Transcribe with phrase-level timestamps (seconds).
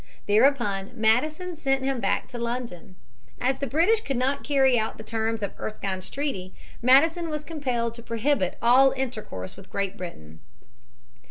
[0.25, 2.95] Thereupon Madison sent him back to London.
[3.39, 7.93] As the British would not carry out the terms of Erskine's treaty, Madison was compelled
[7.93, 10.39] to prohibit all intercourse with Great Britain.